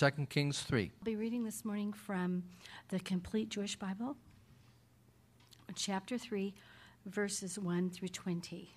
[0.00, 0.90] 2 Kings 3.
[0.98, 2.44] I'll be reading this morning from
[2.88, 4.16] the Complete Jewish Bible,
[5.74, 6.54] chapter 3,
[7.04, 8.70] verses 1 through 20.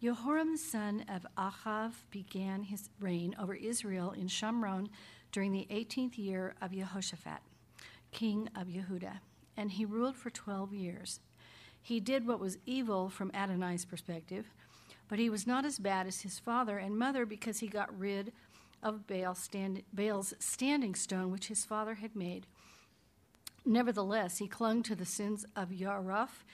[0.00, 4.86] Jehoram, son of Achav, began his reign over Israel in Shomron
[5.32, 7.40] during the 18th year of Jehoshaphat,
[8.12, 9.18] king of Yehuda,
[9.56, 11.18] and he ruled for 12 years.
[11.80, 14.46] He did what was evil from Adonai's perspective,
[15.08, 18.32] but he was not as bad as his father and mother because he got rid
[18.82, 22.46] of Baal stand, Baal's standing stone, which his father had made.
[23.64, 26.44] Nevertheless, he clung to the sins of Yaraph,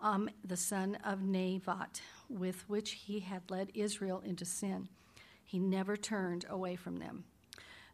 [0.00, 4.88] um, the son of Nevat, with which he had led Israel into sin.
[5.44, 7.24] He never turned away from them.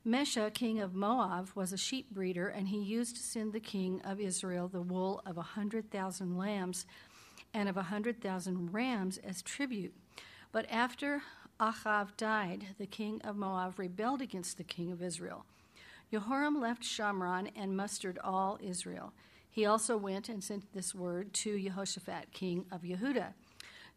[0.06, 4.00] Mesha, king of Moab, was a sheep breeder, and he used to send the king
[4.04, 6.86] of Israel the wool of a hundred thousand lambs
[7.54, 9.94] and of a hundred thousand rams as tribute.
[10.50, 11.22] But after
[11.62, 15.46] Achav died, the king of Moab rebelled against the king of Israel.
[16.10, 19.12] Jehoram left Shomron and mustered all Israel.
[19.48, 23.34] He also went and sent this word to Jehoshaphat, king of Yehuda.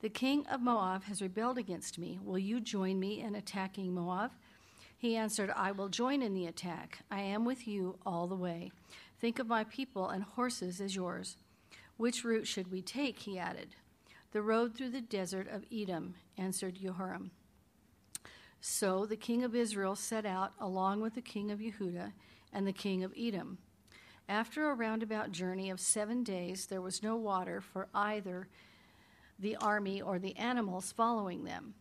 [0.01, 2.19] The king of Moab has rebelled against me.
[2.23, 4.29] Will you join me in attacking Moab?
[4.95, 6.99] He answered, I will join in the attack.
[7.09, 8.71] I am with you all the way.
[9.19, 11.35] Think of my people and horses as yours.
[11.97, 13.21] Which route should we take?
[13.21, 13.69] He added.
[14.33, 17.31] The road through the desert of Edom, answered Jehoram.
[18.67, 22.11] So the king of Israel set out along with the king of Yehuda
[22.51, 23.59] and the king of Edom.
[24.27, 28.47] After a roundabout journey of seven days, there was no water for either
[29.37, 31.75] the army or the animals following them.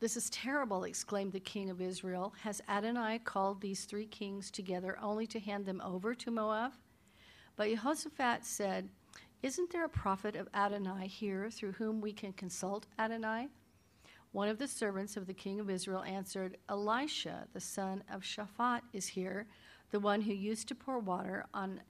[0.00, 2.32] This is terrible, exclaimed the king of Israel.
[2.40, 6.72] Has Adonai called these three kings together only to hand them over to Moab?
[7.56, 8.88] But Jehoshaphat said,
[9.42, 13.48] Isn't there a prophet of Adonai here through whom we can consult Adonai?
[14.32, 18.80] One of the servants of the king of Israel answered, Elisha, the son of Shaphat,
[18.94, 19.46] is here,
[19.90, 21.80] the one who used to pour water on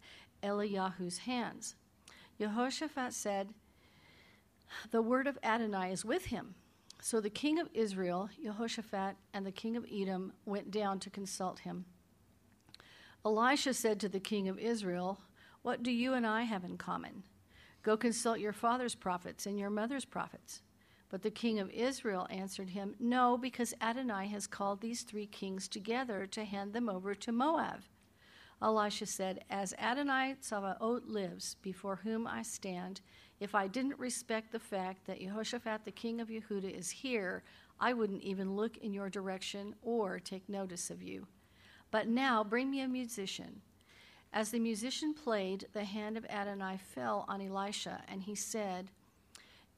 [0.42, 1.76] Eliyahu's hands.
[2.40, 3.50] Jehoshaphat said,
[4.90, 6.56] The word of Adonai is with him.
[7.00, 11.60] So the king of Israel, Jehoshaphat, and the king of Edom went down to consult
[11.60, 11.84] him.
[13.24, 15.20] Elisha said to the king of Israel,
[15.62, 17.22] What do you and I have in common?
[17.84, 20.62] Go consult your father's prophets and your mother's prophets.
[21.12, 25.68] But the king of Israel answered him, No, because Adonai has called these three kings
[25.68, 27.82] together to hand them over to Moab.
[28.62, 33.02] Elisha said, As Adonai Tzavaot lives, before whom I stand,
[33.40, 37.42] if I didn't respect the fact that Jehoshaphat the king of Yehuda is here,
[37.78, 41.26] I wouldn't even look in your direction or take notice of you.
[41.90, 43.60] But now bring me a musician.
[44.32, 48.88] As the musician played, the hand of Adonai fell on Elisha, and he said,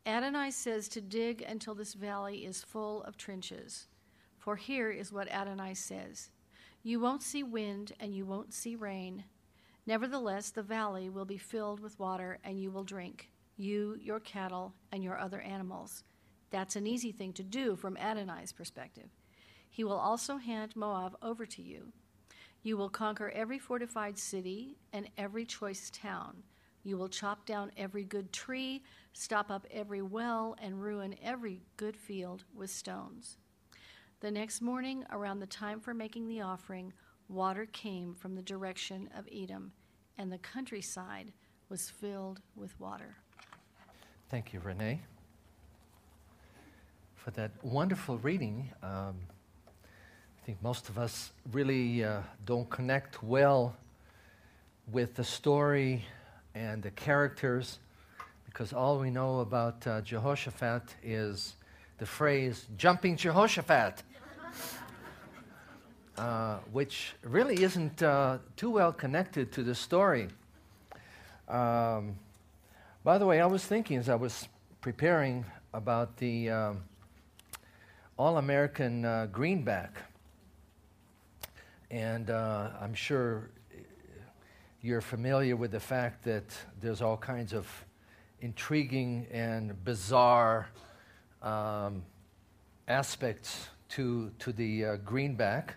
[0.07, 3.87] Adonai says to dig until this valley is full of trenches.
[4.37, 6.31] For here is what Adonai says
[6.83, 9.25] You won't see wind and you won't see rain.
[9.87, 14.75] Nevertheless, the valley will be filled with water, and you will drink, you, your cattle,
[14.93, 16.05] and your other animals.
[16.51, 19.11] That's an easy thing to do from Adonai's perspective.
[19.69, 21.93] He will also hand Moab over to you.
[22.63, 26.45] You will conquer every fortified city and every choice town.
[26.85, 28.83] You will chop down every good tree,
[29.15, 33.39] stop up every well, and ruin every good field with stones.
[34.21, 36.93] The next morning, around the time for making the offering,
[37.29, 39.73] water came from the direction of Edom,
[40.19, 41.33] and the countryside
[41.71, 43.17] was filled with water.
[44.29, 45.01] Thank you, Renee,
[47.15, 48.71] for that wonderful reading.
[48.83, 49.17] Um,
[49.67, 53.75] I think most of us really uh, don't connect well
[54.93, 56.05] with the story
[56.55, 57.79] and the characters,
[58.47, 61.57] because all we know about uh, Jehoshaphat is
[61.99, 64.03] the phrase jumping Jehoshaphat,
[66.19, 70.29] uh, which really isn't uh, too well connected to the story.
[71.49, 72.17] Um,
[73.03, 74.49] by the way, I was thinking as I was
[74.81, 76.85] preparing about the um,
[78.17, 79.97] All American uh, Greenback.
[81.91, 83.51] And uh, I'm sure
[84.85, 86.45] you're familiar with the fact that
[86.79, 87.67] there's all kinds of
[88.43, 90.69] intriguing and bizarre
[91.41, 92.03] um,
[92.87, 95.77] aspects to, to the uh, greenback.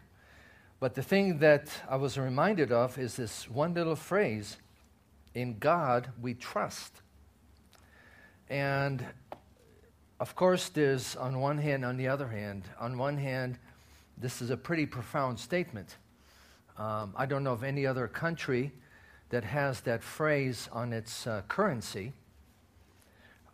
[0.81, 4.57] But the thing that I was reminded of is this one little phrase
[5.33, 6.91] in God we trust.
[8.49, 9.05] And
[10.19, 12.63] of course, there's on one hand, on the other hand.
[12.77, 13.57] On one hand,
[14.17, 15.95] this is a pretty profound statement.
[16.77, 18.73] Um, I don't know of any other country
[19.29, 22.13] that has that phrase on its uh, currency.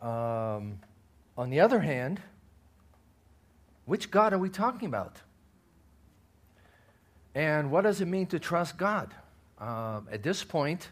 [0.02, 0.80] Um,
[1.38, 2.22] on the other hand,
[3.86, 5.18] which God are we talking about?
[7.36, 9.14] And what does it mean to trust God?
[9.60, 10.90] Um, at this point,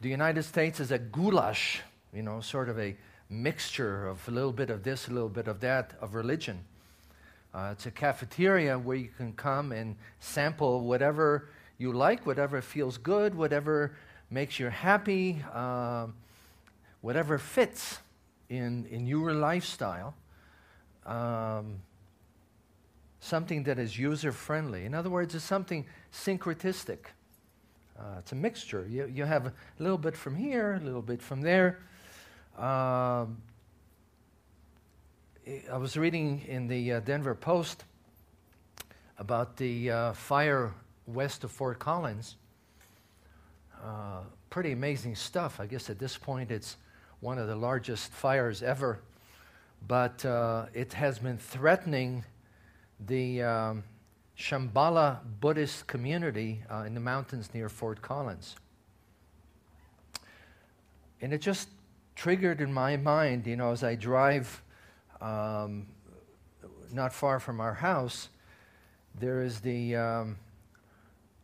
[0.00, 1.82] the United States is a goulash,
[2.12, 2.96] you know, sort of a
[3.28, 6.64] mixture of a little bit of this, a little bit of that, of religion.
[7.54, 11.48] Uh, it's a cafeteria where you can come and sample whatever
[11.80, 13.92] you like, whatever feels good, whatever
[14.30, 16.06] makes you happy, uh,
[17.00, 17.98] whatever fits
[18.50, 20.14] in, in your lifestyle.
[21.06, 21.80] Um,
[23.20, 24.84] something that is user friendly.
[24.84, 26.98] In other words, it's something syncretistic.
[27.98, 28.86] Uh, it's a mixture.
[28.88, 31.78] You, you have a little bit from here, a little bit from there.
[32.58, 33.38] Um,
[35.72, 37.84] I was reading in the uh, Denver Post
[39.18, 40.74] about the uh, fire
[41.14, 42.36] west of Fort Collins.
[43.82, 44.20] Uh,
[44.50, 45.60] pretty amazing stuff.
[45.60, 46.76] I guess at this point it's
[47.20, 49.00] one of the largest fires ever,
[49.86, 52.24] but uh, it has been threatening
[53.06, 53.84] the um,
[54.38, 58.56] Shambhala Buddhist community uh, in the mountains near Fort Collins.
[61.20, 61.68] And it just
[62.16, 64.62] triggered in my mind, you know, as I drive
[65.20, 65.86] um,
[66.92, 68.28] not far from our house,
[69.18, 70.36] there is the um,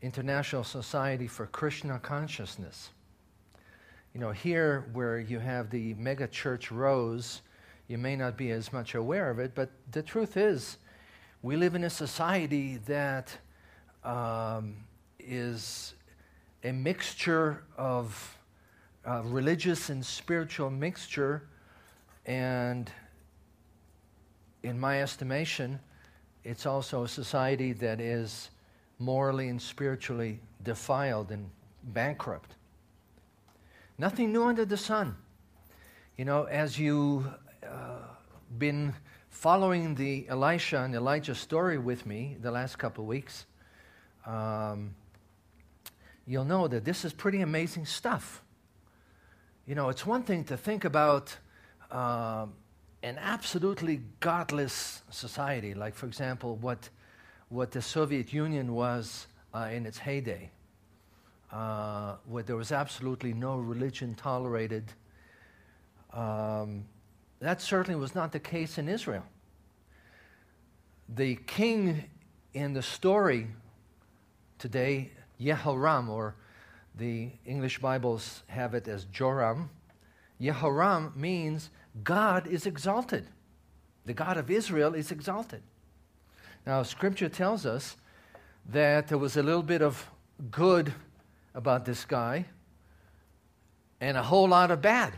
[0.02, 2.90] International Society for Krishna Consciousness.
[4.14, 7.42] You know, here where you have the mega church rows,
[7.88, 10.78] you may not be as much aware of it, but the truth is,
[11.42, 13.36] we live in a society that
[14.04, 14.76] um,
[15.18, 15.94] is
[16.64, 18.38] a mixture of
[19.06, 21.48] uh, religious and spiritual mixture,
[22.24, 22.90] and
[24.62, 25.78] in my estimation,
[26.42, 28.50] it's also a society that is
[28.98, 31.50] morally and spiritually defiled and
[31.82, 32.54] bankrupt.
[33.98, 35.16] Nothing new under the sun.
[36.16, 37.30] You know, as you
[37.62, 37.98] uh,
[38.58, 38.94] been
[39.30, 43.46] following the Elisha and Elijah story with me the last couple of weeks,
[44.26, 44.94] um,
[46.26, 48.42] you'll know that this is pretty amazing stuff.
[49.66, 51.36] You know, it's one thing to think about
[51.90, 52.46] uh,
[53.02, 56.88] an absolutely godless society, like, for example, what,
[57.48, 60.50] what the Soviet Union was uh, in its heyday,
[61.52, 64.84] uh, where there was absolutely no religion tolerated.
[66.12, 66.84] Um,
[67.40, 69.24] that certainly was not the case in Israel.
[71.08, 72.04] The king
[72.52, 73.46] in the story
[74.58, 76.34] today, Yehoram, or
[76.96, 79.70] the English Bibles have it as Joram.
[80.40, 81.70] Yehoram means
[82.02, 83.26] God is exalted.
[84.04, 85.62] The God of Israel is exalted.
[86.66, 87.96] Now, Scripture tells us
[88.68, 90.04] that there was a little bit of
[90.50, 90.92] good
[91.54, 92.46] about this guy
[94.00, 95.12] and a whole lot of bad.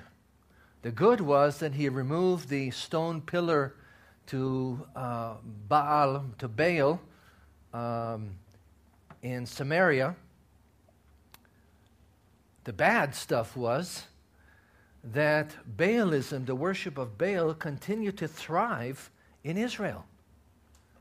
[0.82, 3.74] The good was that he removed the stone pillar
[4.26, 5.36] to uh,
[5.68, 7.00] Baal, to Baal
[7.72, 8.32] um,
[9.22, 10.14] in Samaria.
[12.64, 14.04] The bad stuff was
[15.02, 19.10] that Baalism, the worship of Baal, continued to thrive
[19.42, 20.04] in Israel.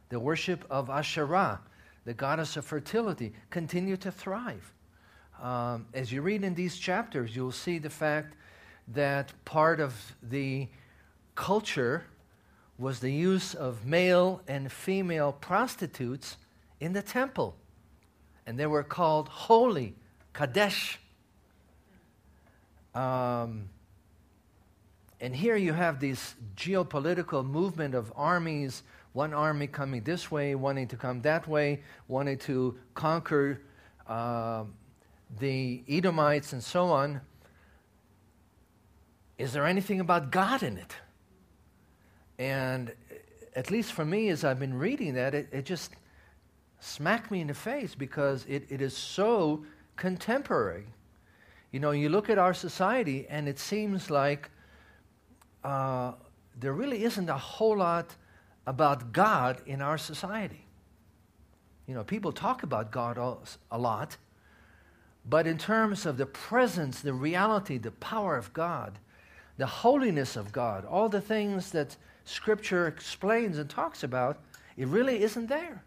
[0.10, 1.60] The worship of Asherah,
[2.06, 4.74] the goddess of fertility, continued to thrive.
[5.42, 8.36] Um, as you read in these chapters, you'll see the fact
[8.88, 10.68] that part of the
[11.36, 12.06] culture
[12.78, 16.38] was the use of male and female prostitutes
[16.80, 17.56] in the temple.
[18.46, 19.96] And they were called holy,
[20.34, 21.00] Kadesh.
[22.96, 23.70] Um,
[25.20, 28.84] and here you have this geopolitical movement of armies,
[29.18, 33.60] one army coming this way, wanting to come that way, wanting to conquer
[34.06, 34.64] uh,
[35.40, 37.20] the Edomites and so on.
[39.40, 40.94] Is there anything about God in it?
[42.38, 42.92] And
[43.56, 45.94] at least for me, as I've been reading that, it, it just
[46.80, 50.86] smacked me in the face because it, it is so contemporary.
[51.72, 54.52] You know, you look at our society and it seems like
[55.64, 56.12] uh,
[56.60, 58.16] there really isn't a whole lot
[58.68, 60.66] about God in our society.
[61.88, 63.18] You know, people talk about God
[63.72, 64.18] a lot,
[65.26, 69.00] but in terms of the presence, the reality, the power of God,
[69.58, 71.96] the holiness of God, all the things that
[72.26, 74.40] Scripture explains and talks about,
[74.76, 75.82] it really isn't there.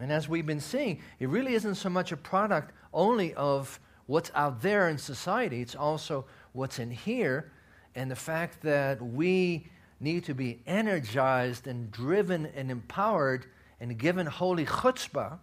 [0.00, 4.32] And as we've been seeing, it really isn't so much a product only of what's
[4.34, 7.52] out there in society, it's also what's in here,
[7.94, 9.68] and the fact that we
[10.00, 13.46] need to be energized and driven and empowered
[13.78, 15.38] and given holy chutzpah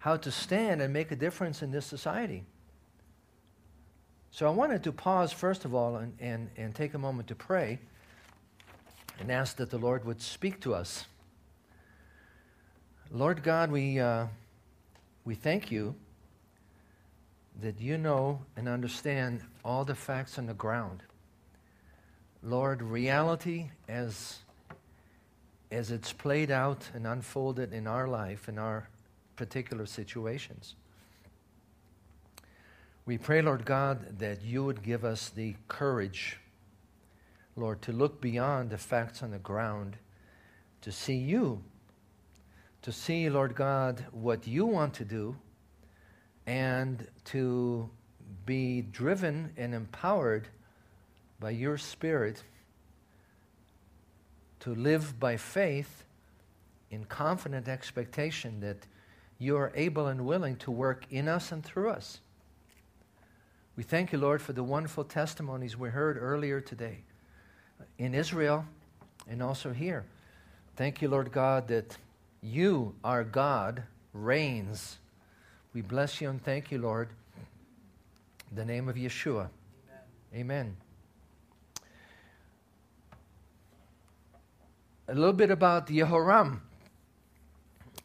[0.00, 2.44] how to stand and make a difference in this society.
[4.32, 7.34] So I wanted to pause, first of all, and, and, and take a moment to
[7.34, 7.78] pray
[9.20, 11.04] and ask that the Lord would speak to us.
[13.10, 14.26] Lord God, we, uh,
[15.24, 15.94] we thank you
[17.60, 21.02] that you know and understand all the facts on the ground.
[22.44, 24.38] Lord, reality as,
[25.70, 28.88] as it's played out and unfolded in our life, in our
[29.36, 30.74] particular situations.
[33.06, 36.38] We pray, Lord God, that you would give us the courage,
[37.54, 39.96] Lord, to look beyond the facts on the ground,
[40.80, 41.62] to see you,
[42.82, 45.36] to see, Lord God, what you want to do
[46.46, 47.88] and to
[48.46, 50.48] be driven and empowered
[51.42, 52.42] by your Spirit
[54.60, 56.04] to live by faith
[56.90, 58.78] in confident expectation that
[59.38, 62.20] you are able and willing to work in us and through us.
[63.76, 66.98] We thank you, Lord, for the wonderful testimonies we heard earlier today
[67.98, 68.64] in Israel
[69.28, 70.04] and also here.
[70.76, 71.96] Thank you, Lord God, that
[72.40, 73.82] you, our God,
[74.14, 74.98] reigns
[75.74, 77.08] we bless you and thank you, Lord.
[78.50, 79.48] In the name of Yeshua.
[80.34, 80.66] Amen.
[80.66, 80.76] Amen.
[85.08, 86.60] A little bit about Yehoram.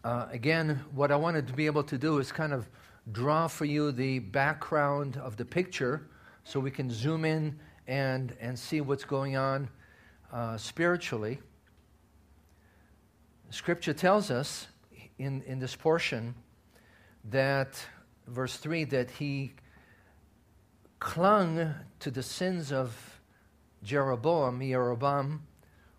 [0.04, 2.68] Uh, again, what I wanted to be able to do is kind of
[3.12, 6.08] draw for you the background of the picture
[6.44, 9.70] so we can zoom in and, and see what's going on
[10.34, 11.40] uh, spiritually.
[13.52, 14.66] Scripture tells us
[15.20, 16.34] in, in this portion
[17.26, 17.80] that,
[18.26, 19.54] verse 3, that he
[21.00, 23.20] clung to the sins of
[23.84, 25.47] Jeroboam, Jeroboam,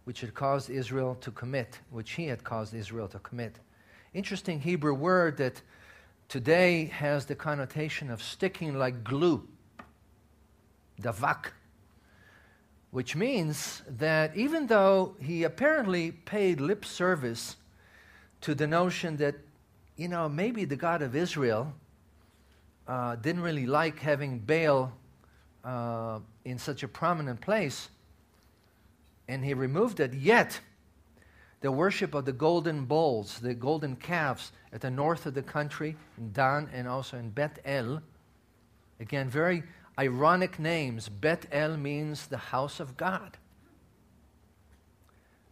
[0.09, 3.59] which had caused Israel to commit, which he had caused Israel to commit.
[4.15, 5.61] Interesting Hebrew word that
[6.31, 9.47] today has the connotation of sticking like glue,
[11.03, 11.53] davak,
[12.91, 17.57] which means that even though he apparently paid lip service
[18.41, 19.35] to the notion that
[19.99, 21.71] you know, maybe the God of Israel
[22.87, 24.91] uh, didn't really like having Baal
[25.65, 27.91] uh, in such a prominent place,
[29.29, 30.15] and he removed it.
[30.15, 30.61] Yet,
[31.61, 35.97] the worship of the golden bulls, the golden calves at the north of the country,
[36.17, 38.01] in Dan and also in Bet El,
[39.01, 39.63] again, very
[39.99, 41.09] ironic names.
[41.09, 43.37] Bet El means the house of God.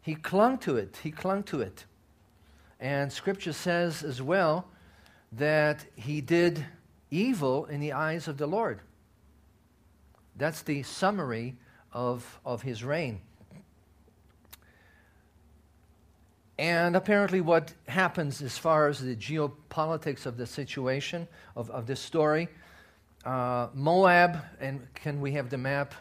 [0.00, 1.00] He clung to it.
[1.02, 1.84] He clung to it.
[2.78, 4.68] And scripture says as well
[5.32, 6.64] that he did
[7.10, 8.80] evil in the eyes of the Lord.
[10.36, 11.56] That's the summary
[11.92, 13.20] of, of his reign.
[16.58, 22.00] And apparently, what happens as far as the geopolitics of the situation, of, of this
[22.00, 22.48] story,
[23.24, 25.94] uh, Moab, and can we have the map?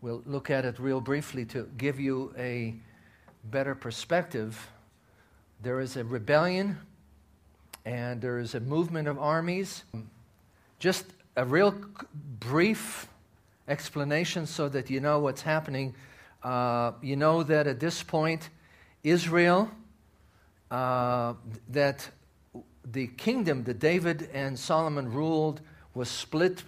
[0.00, 2.74] We'll look at it real briefly to give you a
[3.44, 4.70] better perspective
[5.64, 6.76] there is a rebellion
[7.86, 9.84] and there is a movement of armies.
[10.78, 11.74] Just a real
[12.38, 13.08] brief
[13.66, 15.94] explanation so that you know what's happening.
[16.42, 18.50] Uh, you know that at this point,
[19.04, 19.70] Israel,
[20.70, 21.34] uh,
[21.68, 22.08] that
[22.84, 25.60] the kingdom that David and Solomon ruled
[25.94, 26.64] was split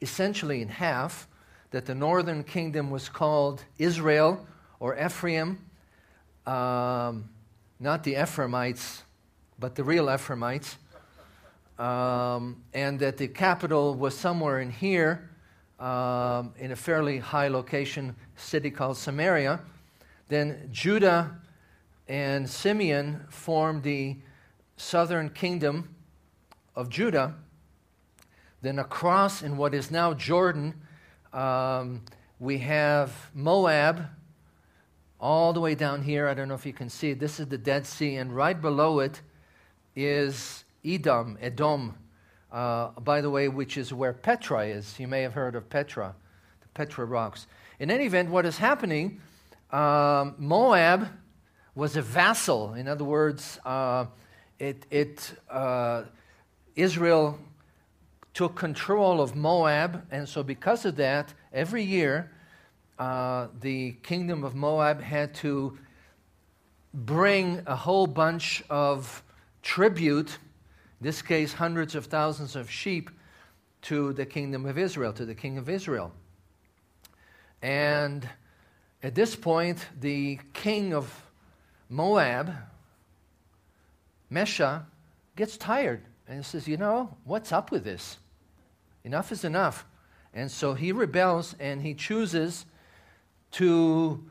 [0.00, 1.26] essentially in half,
[1.70, 4.46] that the northern kingdom was called Israel
[4.78, 5.58] or Ephraim.
[6.46, 7.28] Um,
[7.80, 9.02] not the Ephraimites,
[9.58, 10.76] but the real Ephraimites,
[11.78, 15.28] um, and that the capital was somewhere in here,
[15.80, 19.60] um, in a fairly high location, city called Samaria.
[20.28, 21.38] Then Judah
[22.08, 24.16] and Simeon formed the
[24.76, 25.94] southern kingdom
[26.74, 27.34] of Judah.
[28.62, 30.74] Then across in what is now Jordan,
[31.32, 32.02] um,
[32.38, 34.06] we have Moab,
[35.18, 36.28] all the way down here.
[36.28, 37.14] I don't know if you can see.
[37.14, 39.22] This is the Dead Sea, and right below it
[39.94, 41.96] is Edom, Edom,
[42.52, 44.98] uh, by the way, which is where Petra is.
[45.00, 46.14] You may have heard of Petra,
[46.60, 47.46] the Petra rocks.
[47.80, 49.20] In any event, what is happening,
[49.70, 51.08] um, Moab
[51.76, 52.74] was a vassal.
[52.74, 54.06] In other words, uh,
[54.58, 56.04] it, it, uh,
[56.74, 57.38] Israel
[58.32, 62.32] took control of Moab, and so because of that, every year
[62.98, 65.78] uh, the kingdom of Moab had to
[66.94, 69.22] bring a whole bunch of
[69.62, 73.10] tribute, in this case, hundreds of thousands of sheep,
[73.82, 76.10] to the kingdom of Israel, to the king of Israel.
[77.60, 78.26] And
[79.02, 81.25] at this point, the king of
[81.88, 82.54] Moab,
[84.30, 84.84] Mesha,
[85.36, 88.18] gets tired and says, You know, what's up with this?
[89.04, 89.84] Enough is enough.
[90.34, 92.66] And so he rebels and he chooses
[93.52, 94.22] to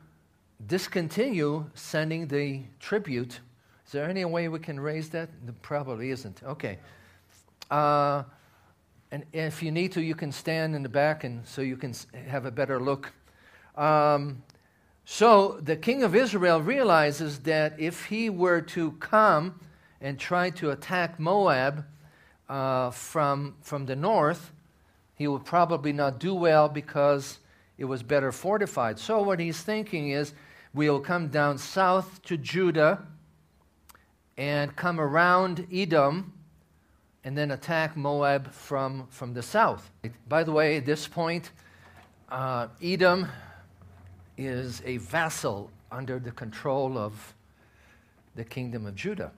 [0.67, 3.39] discontinue sending the tribute
[3.85, 5.29] Is there any way we can raise that?
[5.43, 6.43] There probably isn't.
[6.43, 6.79] Okay.
[7.71, 8.24] Uh,
[9.12, 11.93] and if you need to, you can stand in the back and so you can
[12.27, 13.13] have a better look.
[13.75, 14.43] Um,
[15.05, 19.59] so the king of Israel realizes that if he were to come
[20.01, 21.85] and try to attack Moab
[22.50, 24.51] uh, from, from the north,
[25.13, 27.39] he would probably not do well because
[27.77, 29.00] it was better fortified.
[29.00, 30.33] So what he's thinking is
[30.74, 33.05] we'll come down south to Judah
[34.38, 36.33] and come around Edom
[37.24, 39.89] and then attack Moab from, from the south.
[40.27, 41.51] By the way, at this point,
[42.29, 43.27] uh, Edom
[44.37, 47.33] is a vassal under the control of
[48.35, 49.31] the kingdom of Judah.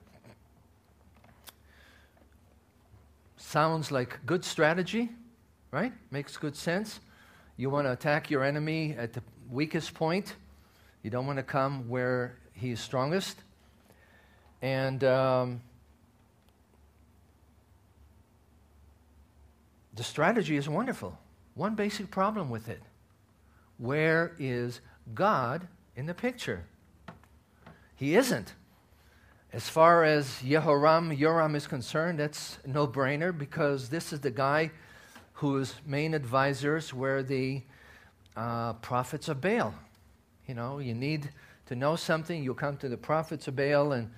[3.36, 5.10] Sounds like good strategy,
[5.70, 5.92] right?
[6.10, 7.00] Makes good sense.
[7.56, 10.34] You want to attack your enemy at the weakest point.
[11.02, 13.36] You don't want to come where he is strongest.
[14.60, 15.60] And um,
[19.94, 21.16] the strategy is wonderful.
[21.54, 22.82] One basic problem with it
[23.78, 24.80] where is
[25.14, 26.64] God in the picture?
[27.96, 28.54] He isn't.
[29.52, 34.70] As far as Yehoram, Yoram is concerned, that's no brainer because this is the guy
[35.32, 37.62] whose main advisors were the
[38.36, 39.74] uh, prophets of Baal.
[40.46, 41.30] You know, you need
[41.66, 44.10] to know something, you come to the prophets of Baal and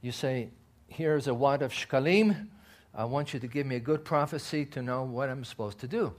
[0.00, 0.48] you say,
[0.88, 2.48] Here's a wad of shkalim.
[2.94, 5.86] I want you to give me a good prophecy to know what I'm supposed to
[5.88, 6.14] do.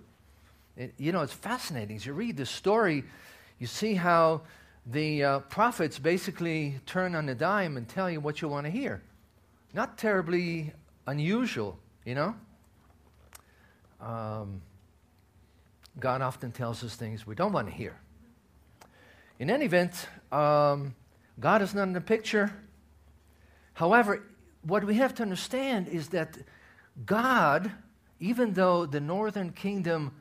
[0.77, 1.95] It, you know, it's fascinating.
[1.95, 3.03] As you read the story,
[3.59, 4.41] you see how
[4.85, 8.71] the uh, prophets basically turn on a dime and tell you what you want to
[8.71, 9.03] hear.
[9.73, 10.73] Not terribly
[11.05, 12.35] unusual, you know?
[14.01, 14.61] Um,
[15.99, 17.99] God often tells us things we don't want to hear.
[19.37, 20.95] In any event, um,
[21.39, 22.51] God is not in the picture.
[23.73, 24.23] However,
[24.63, 26.37] what we have to understand is that
[27.05, 27.71] God,
[28.19, 30.13] even though the northern kingdom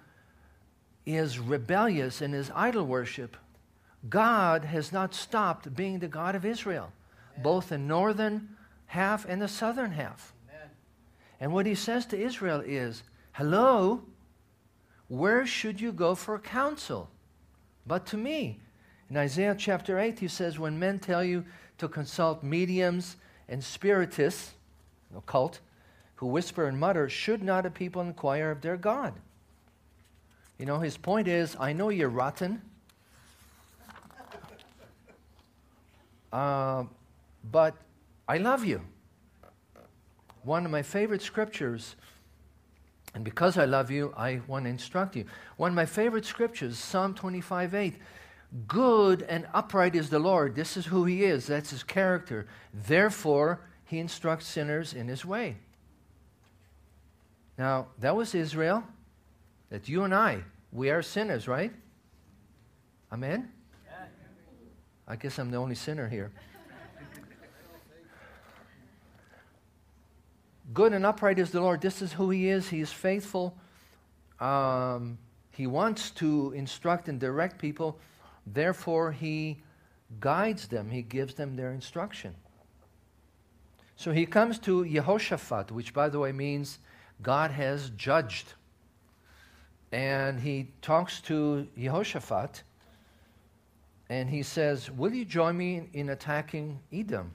[1.16, 3.36] is rebellious in his idol worship,
[4.08, 6.92] God has not stopped being the God of Israel,
[7.32, 7.42] Amen.
[7.42, 10.34] both the northern half and the southern half.
[10.48, 10.68] Amen.
[11.40, 14.02] And what he says to Israel is, Hello,
[15.08, 17.08] where should you go for counsel?
[17.86, 18.60] But to me.
[19.10, 21.44] In Isaiah chapter 8, he says, When men tell you
[21.78, 23.16] to consult mediums
[23.48, 24.52] and spiritists,
[25.16, 25.60] occult,
[26.16, 29.14] who whisper and mutter, should not a people inquire of their God?
[30.58, 32.60] You know, his point is I know you're rotten,
[36.32, 36.84] uh,
[37.50, 37.76] but
[38.26, 38.82] I love you.
[40.42, 41.94] One of my favorite scriptures,
[43.14, 45.26] and because I love you, I want to instruct you.
[45.56, 47.94] One of my favorite scriptures, Psalm 25 8.
[48.66, 50.56] Good and upright is the Lord.
[50.56, 52.46] This is who he is, that's his character.
[52.72, 55.56] Therefore, he instructs sinners in his way.
[57.56, 58.84] Now, that was Israel.
[59.70, 61.72] That you and I, we are sinners, right?
[63.12, 63.50] Amen?
[65.06, 66.30] I guess I'm the only sinner here.
[70.74, 71.80] Good and upright is the Lord.
[71.80, 72.68] This is who He is.
[72.68, 73.56] He is faithful.
[74.38, 75.18] Um,
[75.50, 77.98] he wants to instruct and direct people.
[78.46, 79.62] Therefore, He
[80.20, 82.34] guides them, He gives them their instruction.
[83.98, 86.78] So he comes to Yehoshaphat, which, by the way, means
[87.20, 88.54] God has judged
[89.92, 92.62] and he talks to Jehoshaphat
[94.10, 97.32] and he says, Will you join me in attacking Edom?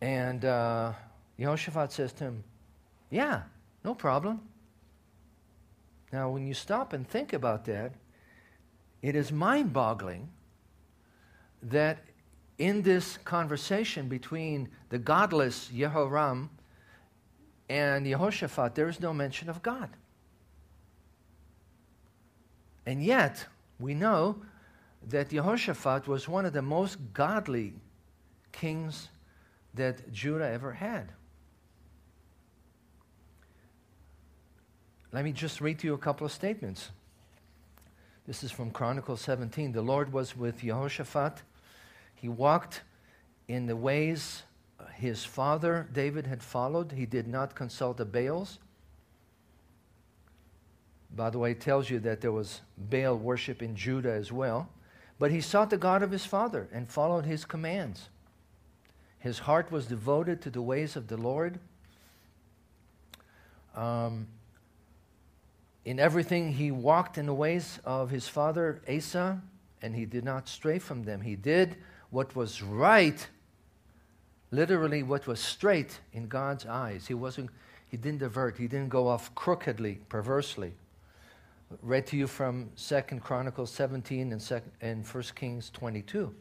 [0.00, 0.92] And uh,
[1.38, 2.44] Jehoshaphat says to him,
[3.10, 3.42] Yeah,
[3.84, 4.40] no problem.
[6.12, 7.92] Now, when you stop and think about that,
[9.00, 10.28] it is mind boggling
[11.62, 11.98] that
[12.58, 16.50] in this conversation between the godless Jehoram
[17.72, 19.88] and Yehoshaphat, there is no mention of God.
[22.84, 23.46] And yet,
[23.80, 24.42] we know
[25.08, 27.72] that Yehoshaphat was one of the most godly
[28.52, 29.08] kings
[29.72, 31.12] that Judah ever had.
[35.10, 36.90] Let me just read to you a couple of statements.
[38.26, 39.72] This is from Chronicles 17.
[39.72, 41.38] The Lord was with Yehoshaphat.
[42.16, 42.82] He walked
[43.48, 44.42] in the ways
[45.02, 46.92] his father David had followed.
[46.92, 48.60] He did not consult the Baals.
[51.16, 54.68] By the way, it tells you that there was Baal worship in Judah as well.
[55.18, 58.10] But he sought the God of his father and followed his commands.
[59.18, 61.58] His heart was devoted to the ways of the Lord.
[63.74, 64.28] Um,
[65.84, 69.42] in everything, he walked in the ways of his father Asa,
[69.82, 71.22] and he did not stray from them.
[71.22, 71.76] He did
[72.10, 73.26] what was right,
[74.52, 77.08] literally what was straight in God's eyes.
[77.08, 77.50] He wasn't
[77.88, 80.72] he didn't divert, he didn't go off crookedly, perversely.
[81.82, 86.34] Read to you from 2nd Chronicles 17 and, 2nd, and 1 Kings 22.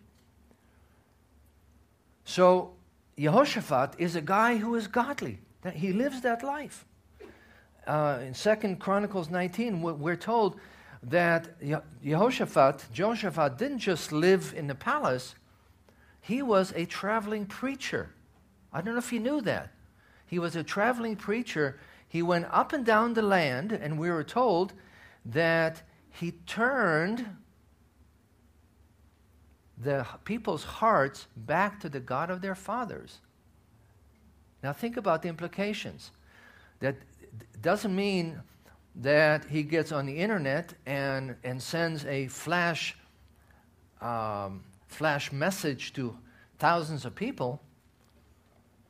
[2.24, 2.72] So
[3.18, 5.40] Jehoshaphat is a guy who is godly.
[5.74, 6.86] He lives that life.
[7.86, 10.58] Uh, in Second Chronicles 19, we're told
[11.04, 11.50] that
[12.02, 15.36] Jehoshaphat, Jehoshaphat didn't just live in the palace,
[16.22, 18.14] he was a traveling preacher.
[18.72, 19.72] I don't know if you knew that.
[20.28, 21.80] He was a traveling preacher.
[22.08, 24.74] He went up and down the land, and we were told
[25.26, 27.26] that he turned
[29.78, 33.20] the people's hearts back to the God of their fathers.
[34.64, 36.12] Now, think about the implications.
[36.80, 36.96] That
[37.62, 38.40] doesn't mean
[38.96, 42.96] that he gets on the internet and, and sends a flash,
[44.02, 46.18] um, flash message to
[46.60, 47.62] thousands of people.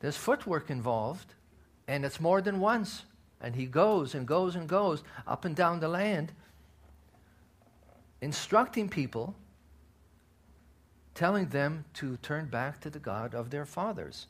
[0.00, 1.34] There's footwork involved,
[1.88, 3.04] and it's more than once.
[3.40, 6.32] And he goes and goes and goes up and down the land,
[8.20, 9.34] instructing people
[11.14, 14.26] telling them to turn back to the God of their fathers.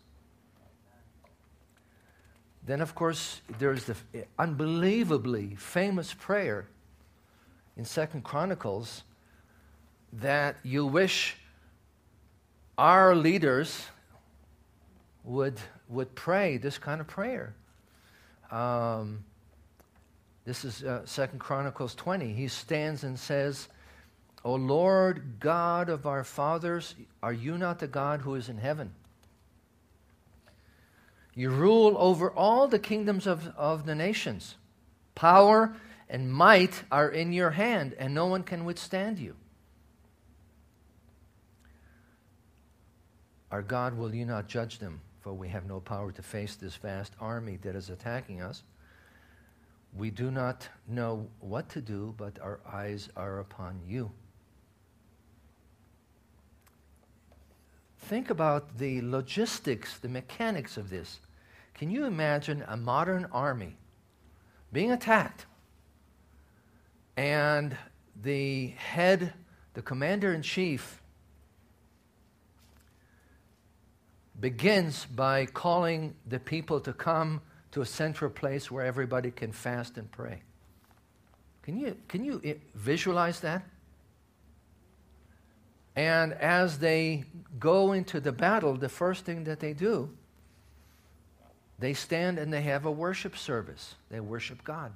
[2.65, 3.97] Then, of course, there's the
[4.39, 6.69] unbelievably famous prayer
[7.77, 9.03] in Second Chronicles
[10.13, 11.37] that you wish
[12.79, 13.87] our leaders
[15.25, 17.55] would, would pray this kind of prayer.
[18.51, 19.25] Um,
[20.45, 22.33] this is uh, Second Chronicles 20.
[22.33, 23.69] He stands and says,
[24.45, 28.93] O Lord God of our fathers, are you not the God who is in heaven?
[31.35, 34.57] You rule over all the kingdoms of, of the nations.
[35.15, 35.75] Power
[36.09, 39.37] and might are in your hand, and no one can withstand you.
[43.53, 45.03] Our God, will you not judge them?
[45.21, 48.63] For we have no power to face this vast army that is attacking us.
[49.95, 54.11] We do not know what to do, but our eyes are upon you.
[57.99, 61.21] Think about the logistics, the mechanics of this.
[61.75, 63.77] Can you imagine a modern army
[64.73, 65.45] being attacked
[67.19, 67.77] and
[68.23, 69.35] the head,
[69.75, 71.02] the commander in chief,
[74.43, 79.97] begins by calling the people to come to a central place where everybody can fast
[79.97, 80.43] and pray?
[81.63, 82.43] Can you, can you
[82.75, 83.63] visualize that?
[85.95, 87.25] And as they
[87.61, 90.11] go into the battle, the first thing that they do,
[91.79, 93.95] they stand and they have a worship service.
[94.11, 94.93] They worship God.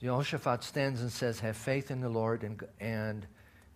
[0.00, 3.24] Jehoshaphat stands and says, Have faith in the Lord and, and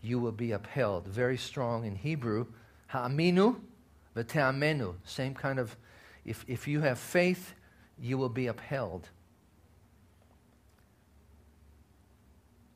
[0.03, 1.07] you will be upheld.
[1.07, 2.47] Very strong in Hebrew.
[2.91, 3.57] Ha'aminu
[4.17, 4.95] v'te'amenu.
[5.05, 5.77] Same kind of,
[6.25, 7.55] if, if you have faith,
[7.99, 9.09] you will be upheld.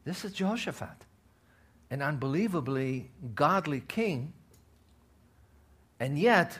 [0.05, 1.05] This is Jehoshaphat
[1.90, 4.33] an unbelievably godly king.
[6.00, 6.59] And yet,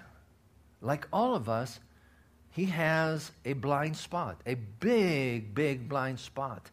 [0.81, 1.81] like all of us,
[2.51, 6.71] he has a blind spot, a big, big blind spot,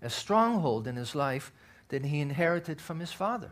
[0.00, 1.52] a stronghold in his life
[1.88, 3.50] that he inherited from his father.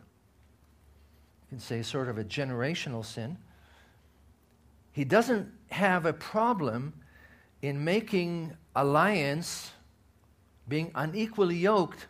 [1.49, 3.39] You can say sort of a generational sin.
[4.93, 6.93] He doesn't have a problem
[7.63, 9.71] in making alliance,
[10.69, 12.07] being unequally yoked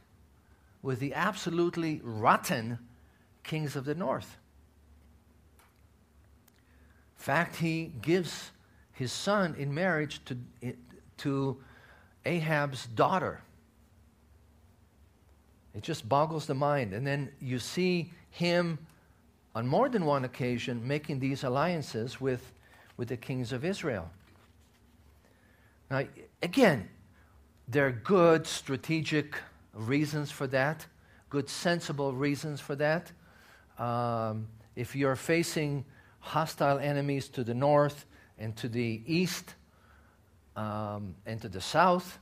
[0.83, 2.79] with the absolutely rotten
[3.45, 4.37] kings of the north.
[7.17, 8.51] In fact, he gives
[8.93, 10.37] his son in marriage to,
[11.19, 11.57] to
[12.25, 13.41] Ahab's daughter.
[15.75, 16.93] It just boggles the mind.
[16.93, 18.79] And then you see him
[19.59, 22.53] on more than one occasion making these alliances with,
[22.97, 24.09] with the kings of Israel.
[25.91, 26.05] Now,
[26.41, 26.89] again,
[27.67, 29.35] there are good strategic
[29.75, 30.87] reasons for that,
[31.29, 33.11] good, sensible reasons for that.
[33.81, 35.85] Um, if you're facing
[36.21, 38.07] hostile enemies to the north
[38.39, 39.57] and to the east
[40.55, 42.21] um, and to the south,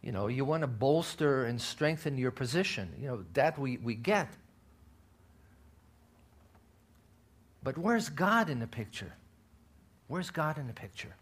[0.00, 2.94] you know, you want to bolster and strengthen your position.
[2.98, 4.30] You know, that we, we get.
[7.62, 9.12] But where's God in the picture?
[10.06, 11.14] Where's God in the picture?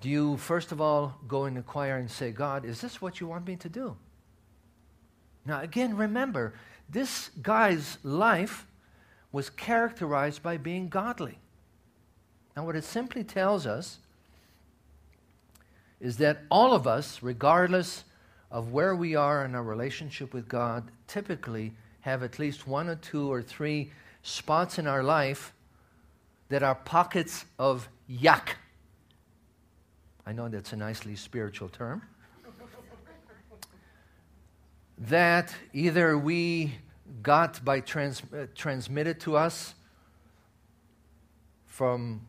[0.00, 3.26] Do you, first of all, go and inquire and say, God, is this what you
[3.26, 3.96] want me to do?
[5.44, 6.54] Now, again, remember,
[6.88, 8.66] this guy's life
[9.32, 11.38] was characterized by being godly.
[12.56, 13.98] Now, what it simply tells us
[16.00, 18.04] is that all of us, regardless
[18.50, 22.94] of where we are in our relationship with God, typically have at least one or
[22.94, 23.90] two or three
[24.28, 25.52] spots in our life
[26.48, 28.50] that are pockets of yuck.
[30.26, 32.02] I know that's a nicely spiritual term.
[34.98, 36.74] that either we
[37.22, 39.74] got by trans, uh, transmitted to us
[41.66, 42.26] from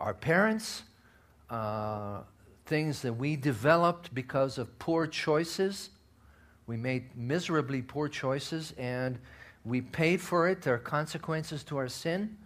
[0.00, 0.82] our parents,
[1.48, 2.20] uh,
[2.66, 5.90] things that we developed because of poor choices.
[6.66, 9.18] We made miserably poor choices and
[9.64, 10.62] we paid for it.
[10.62, 12.36] There are consequences to our sin.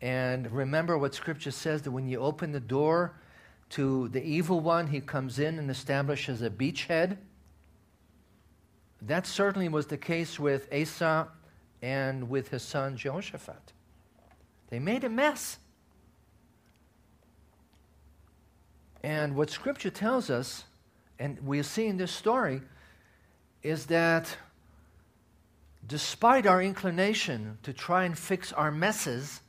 [0.00, 3.14] And remember what Scripture says that when you open the door
[3.70, 7.16] to the evil one, he comes in and establishes a beachhead.
[9.00, 11.28] That certainly was the case with Asa
[11.82, 13.72] and with his son Jehoshaphat.
[14.70, 15.58] They made a mess.
[19.02, 20.64] And what Scripture tells us,
[21.18, 22.62] and we see in this story,
[23.62, 24.36] is that
[25.86, 29.40] despite our inclination to try and fix our messes,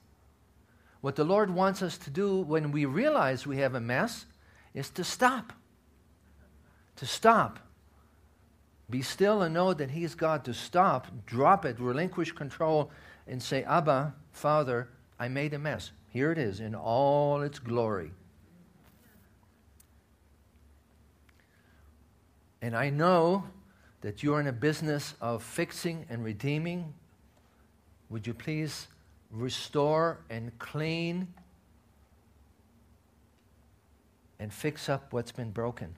[1.02, 4.26] what the Lord wants us to do when we realize we have a mess
[4.74, 5.54] is to stop.
[6.98, 7.60] To stop.
[8.90, 10.46] Be still and know that He's God.
[10.46, 12.92] To stop, drop it, relinquish control,
[13.28, 15.92] and say, Abba, Father, I made a mess.
[16.10, 18.12] Here it is in all its glory.
[22.62, 23.46] And I know
[24.04, 26.94] that you're in a business of fixing and redeeming.
[28.10, 28.88] Would you please
[29.32, 31.34] restore and clean
[34.40, 35.96] and fix up what's been broken?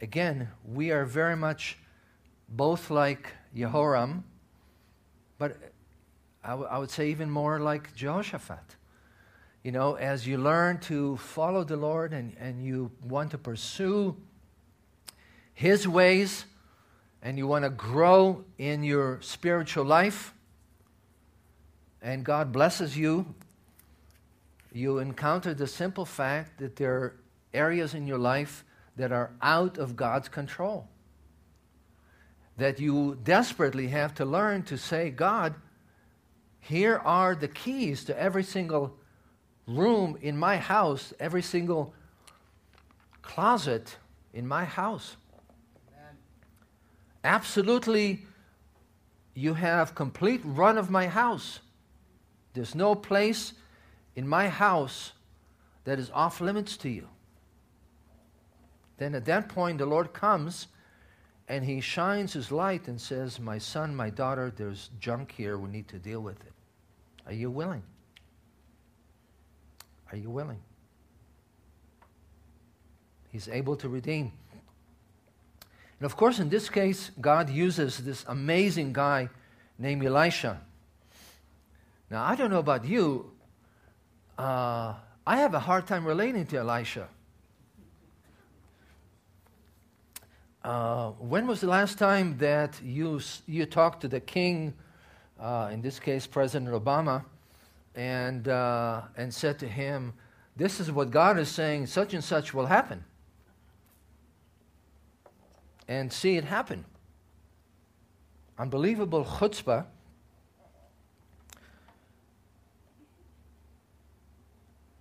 [0.00, 1.78] Again, we are very much
[2.48, 4.22] both like Jehoram,
[5.38, 5.56] but
[6.44, 8.76] I, w- I would say even more like Jehoshaphat
[9.62, 14.16] you know, as you learn to follow the Lord and, and you want to pursue
[15.54, 16.44] His ways
[17.22, 20.34] and you want to grow in your spiritual life,
[22.02, 23.32] and God blesses you,
[24.72, 27.16] you encounter the simple fact that there are
[27.54, 28.64] areas in your life
[28.96, 30.88] that are out of God's control.
[32.56, 35.54] That you desperately have to learn to say, God,
[36.58, 38.96] here are the keys to every single
[39.66, 41.94] room in my house, every single
[43.22, 43.96] closet
[44.32, 45.16] in my house.
[45.88, 46.16] Amen.
[47.24, 48.26] Absolutely,
[49.34, 51.60] you have complete run of my house.
[52.54, 53.54] There's no place
[54.14, 55.12] in my house
[55.84, 57.08] that is off limits to you.
[58.98, 60.68] Then at that point, the Lord comes
[61.48, 65.58] and He shines His light and says, My son, my daughter, there's junk here.
[65.58, 66.52] We need to deal with it.
[67.26, 67.82] Are you willing?
[70.12, 70.60] Are you willing?
[73.30, 74.32] He's able to redeem.
[75.98, 79.30] And of course, in this case, God uses this amazing guy
[79.78, 80.60] named Elisha.
[82.10, 83.30] Now, I don't know about you,
[84.38, 84.94] uh,
[85.26, 87.08] I have a hard time relating to Elisha.
[90.62, 94.74] Uh, when was the last time that you, you talked to the king,
[95.40, 97.24] uh, in this case, President Obama,
[97.94, 100.14] and, uh, and said to him,
[100.56, 103.04] This is what God is saying, such and such will happen.
[105.88, 106.84] And see it happen.
[108.58, 109.86] Unbelievable chutzpah.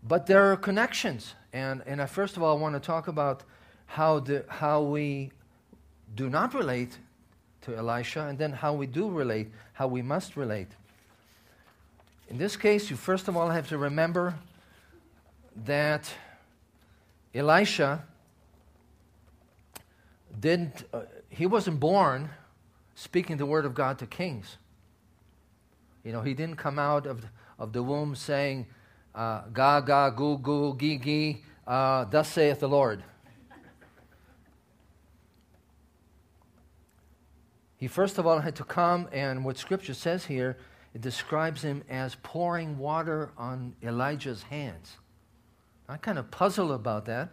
[0.03, 1.35] But there are connections.
[1.53, 3.43] And, and I first of all I want to talk about
[3.85, 5.31] how, the, how we
[6.15, 6.97] do not relate
[7.61, 10.69] to Elisha, and then how we do relate, how we must relate.
[12.31, 14.35] In this case, you first of all have to remember
[15.65, 16.09] that
[17.35, 18.05] Elisha
[20.39, 22.29] didn't, uh, he wasn't born
[22.95, 24.55] speaking the word of God to kings.
[26.05, 27.25] You know, he didn't come out of,
[27.59, 28.65] of the womb saying,
[29.13, 33.03] uh, ga, ga, goo, goo, gee, gee, uh, thus saith the Lord.
[37.75, 40.55] He first of all had to come, and what Scripture says here
[40.93, 44.97] it describes him as pouring water on Elijah's hands.
[45.87, 47.29] I kind of puzzle about that.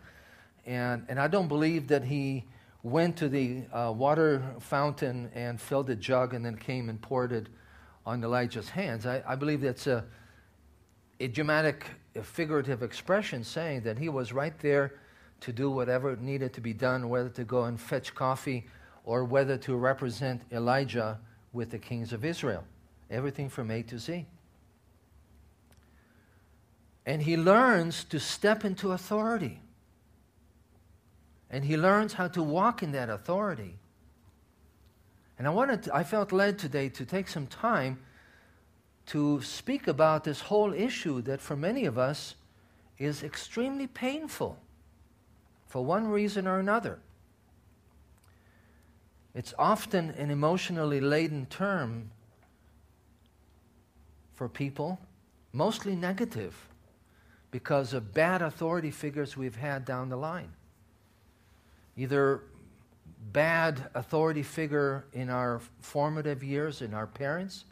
[0.65, 2.45] And, and I don't believe that he
[2.83, 7.33] went to the uh, water fountain and filled a jug and then came and poured
[7.33, 7.49] it
[8.07, 9.07] on Elijah's hands.
[9.07, 10.05] I, I believe that's a
[11.21, 14.95] idiomatic, a figurative expression saying that he was right there
[15.41, 18.67] to do whatever needed to be done, whether to go and fetch coffee
[19.05, 21.19] or whether to represent Elijah
[21.53, 22.65] with the kings of Israel
[23.11, 24.27] everything from A to Z.
[27.07, 29.61] And he learns to step into authority.
[31.51, 33.79] and he learns how to walk in that authority.
[35.39, 37.99] And I wanted to, I felt led today to take some time
[39.07, 42.35] to speak about this whole issue that for many of us
[42.99, 44.59] is extremely painful
[45.67, 46.99] for one reason or another.
[49.35, 52.11] It's often an emotionally laden term
[54.39, 55.01] for people,
[55.53, 56.55] mostly negative,
[57.51, 60.53] because of bad authority figures we've had down the line.
[61.97, 62.43] Either
[63.33, 67.65] bad authority figure in our formative years in our parents,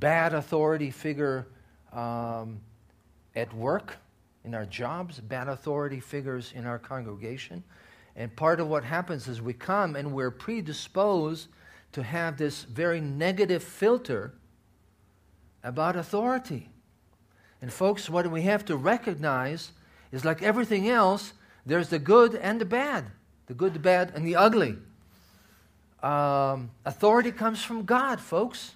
[0.00, 1.46] bad authority figure
[1.92, 2.60] um,
[3.36, 3.98] at work,
[4.44, 7.62] in our jobs, bad authority figures in our congregation.
[8.16, 11.46] And part of what happens is we come and we're predisposed
[11.92, 14.32] to have this very negative filter
[15.62, 16.68] about authority.
[17.60, 19.72] And, folks, what we have to recognize
[20.12, 21.32] is like everything else,
[21.66, 23.06] there's the good and the bad,
[23.46, 24.76] the good, the bad, and the ugly.
[26.02, 28.74] Um, authority comes from God, folks.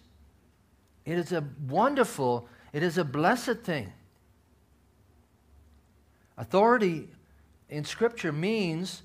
[1.05, 3.93] It is a wonderful, it is a blessed thing.
[6.37, 7.09] Authority
[7.69, 9.03] in Scripture means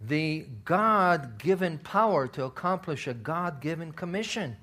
[0.00, 4.56] the God given power to accomplish a God given commission.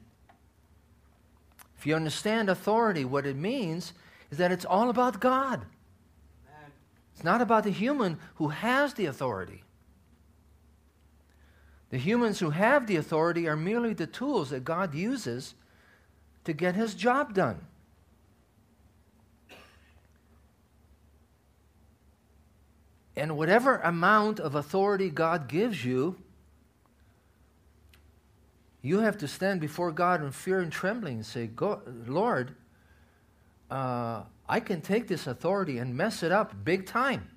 [1.80, 3.94] If you understand authority, what it means
[4.32, 5.66] is that it's all about God.
[7.14, 9.64] It's not about the human who has the authority.
[11.90, 15.56] The humans who have the authority are merely the tools that God uses
[16.44, 17.66] to get his job done.
[23.16, 26.18] And whatever amount of authority God gives you,
[28.82, 31.50] you have to stand before God in fear and trembling and say,
[32.08, 32.56] Lord,
[33.70, 37.30] uh, I can take this authority and mess it up big time.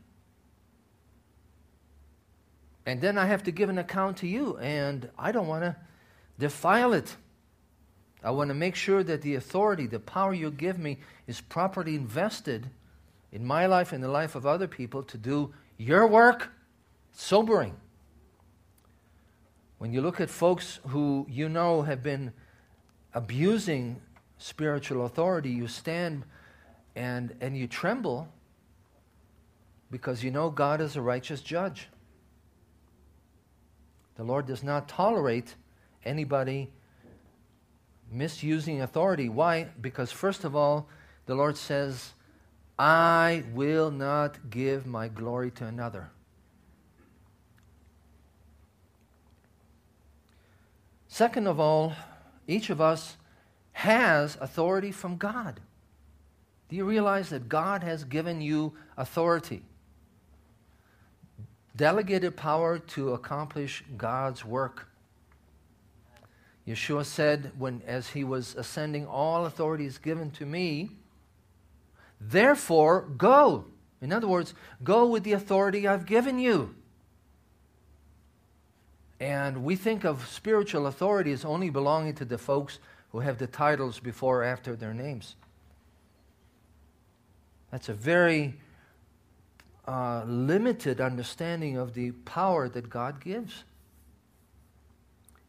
[2.87, 5.77] And then I have to give an account to you, and I don't want to
[6.39, 7.17] defile it.
[8.25, 11.95] I want to make sure that the authority, the power you give me, is properly
[11.95, 12.71] invested
[13.31, 16.51] in my life and the life of other people to do your work.
[17.13, 17.77] Sobering.
[19.83, 22.33] When you look at folks who you know have been
[23.15, 24.01] abusing
[24.39, 26.23] spiritual authority, you stand
[26.95, 28.29] and, and you tremble
[29.91, 31.89] because you know God is a righteous judge.
[34.15, 35.57] The Lord does not tolerate
[36.05, 36.71] anybody
[38.09, 39.29] misusing authority.
[39.29, 39.65] Why?
[39.81, 40.87] Because, first of all,
[41.27, 42.13] the Lord says,
[42.79, 46.13] I will not give my glory to another.
[51.13, 51.93] Second of all,
[52.49, 53.19] each of us
[53.73, 55.61] has authority from God.
[56.71, 59.61] Do you realize that God has given you authority?
[61.77, 64.89] Delegated power to accomplish God's work.
[66.67, 70.93] Yeshua said, when as he was ascending, all authority is given to me.
[72.23, 73.67] Therefore, go.
[74.01, 76.75] In other words, go with the authority I've given you.
[79.23, 82.81] And we think of spiritual authority as only belonging to the folks
[83.13, 85.37] who have the titles before or after their names.
[87.71, 88.55] That's a very
[89.87, 93.63] uh, limited understanding of the power that God gives.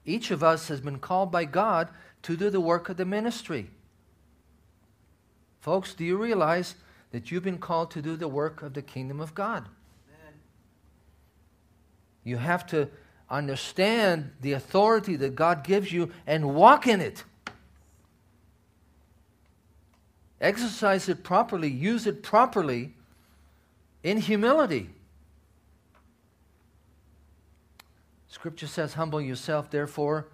[0.06, 1.90] Each of us has been called by God
[2.22, 3.72] to do the work of the ministry.
[5.62, 6.76] Folks, do you realize
[7.10, 9.68] that you've been called to do the work of the kingdom of God?
[10.08, 10.36] Amen.
[12.24, 12.88] You have to
[13.30, 17.24] understand the authority that God gives you and walk in it.
[20.42, 22.94] Exercise it properly, use it properly
[24.04, 24.90] in humility.
[28.28, 30.28] Scripture says, Humble yourself, therefore,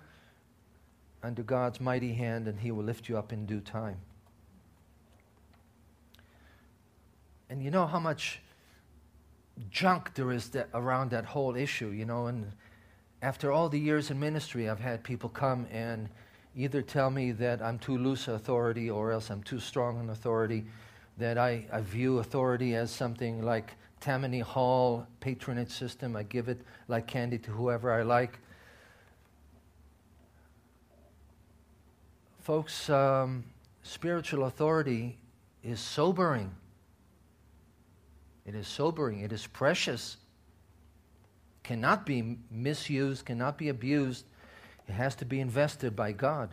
[1.21, 3.97] under God's mighty hand, and he will lift you up in due time.
[7.49, 8.39] And you know how much
[9.69, 12.27] junk there is that, around that whole issue, you know.
[12.27, 12.51] And
[13.21, 16.09] after all the years in ministry, I've had people come and
[16.55, 20.65] either tell me that I'm too loose authority or else I'm too strong an authority,
[21.17, 26.15] that I, I view authority as something like Tammany Hall patronage system.
[26.15, 28.39] I give it like candy to whoever I like.
[32.39, 33.43] Folks, um,
[33.83, 35.17] spiritual authority
[35.61, 36.51] is sobering.
[38.45, 39.19] It is sobering.
[39.19, 40.17] It is precious.
[41.69, 44.25] Cannot be misused, cannot be abused.
[44.87, 46.49] It has to be invested by God.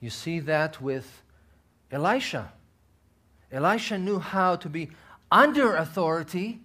[0.00, 1.22] You see that with
[1.92, 2.54] Elisha.
[3.52, 4.88] Elisha knew how to be
[5.30, 6.62] under authority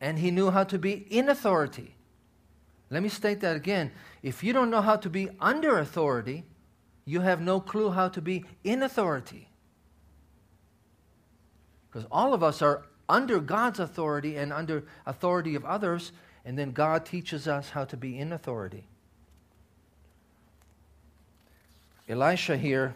[0.00, 1.94] and he knew how to be in authority.
[2.90, 3.92] Let me state that again.
[4.20, 6.42] If you don't know how to be under authority,
[7.04, 9.50] you have no clue how to be in authority.
[11.88, 16.10] Because all of us are under God's authority and under authority of others,
[16.44, 18.84] and then God teaches us how to be in authority.
[22.08, 22.94] Elisha here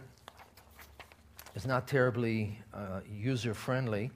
[1.54, 4.10] is not terribly uh, user friendly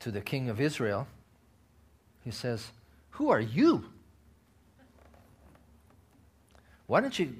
[0.00, 1.06] to the king of Israel.
[2.22, 2.70] He says,
[3.12, 3.86] Who are you?
[6.86, 7.34] Why don't you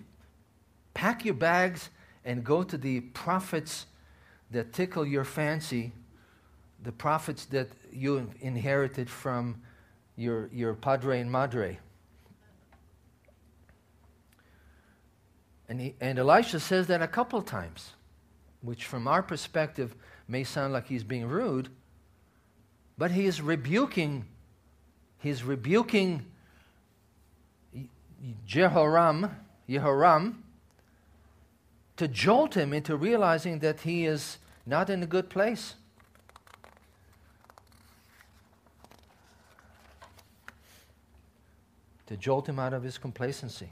[0.94, 1.90] pack your bags
[2.24, 3.86] and go to the prophets
[4.50, 5.92] that tickle your fancy,
[6.82, 9.60] the prophets that you inherited from
[10.16, 11.78] your, your padre and madre?
[15.68, 17.92] And, he, and Elisha says that a couple times,
[18.60, 19.94] which from our perspective
[20.26, 21.68] may sound like he's being rude,
[22.98, 24.26] but he is rebuking,
[25.18, 26.26] he's rebuking
[28.46, 29.30] Jehoram,
[29.68, 30.42] Jehoram
[31.96, 35.74] to jolt him into realizing that he is not in a good place.
[42.10, 43.70] To jolt him out of his complacency.